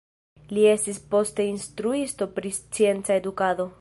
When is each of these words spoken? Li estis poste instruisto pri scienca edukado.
Li 0.57 0.63
estis 0.69 1.01
poste 1.11 1.45
instruisto 1.49 2.29
pri 2.39 2.53
scienca 2.59 3.19
edukado. 3.23 3.69